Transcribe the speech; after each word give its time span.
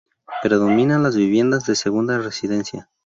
Predominan 0.41 1.03
las 1.03 1.15
viviendas 1.15 1.67
de 1.67 1.75
segunda 1.75 2.17
residencia. 2.17 2.89